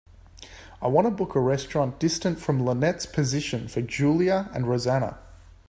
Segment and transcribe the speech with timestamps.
[0.81, 5.19] I want to book a restaurant distant from lynette's position for julia and rosanna.